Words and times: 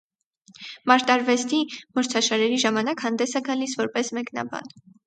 Մարտարվեստի 0.91 1.59
մրցաշարերի 1.99 2.59
ժամանակ 2.67 3.05
հանդես 3.07 3.39
է 3.43 3.47
գալիս 3.51 3.79
որպես 3.85 4.15
մեկնաբան։ 4.21 4.79